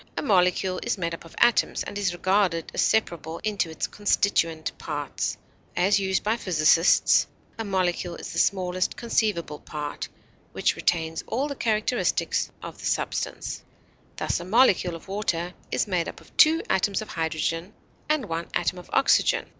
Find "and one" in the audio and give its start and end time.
18.09-18.47